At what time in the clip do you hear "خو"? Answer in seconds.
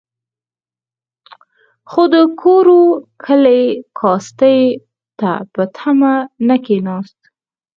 1.89-2.03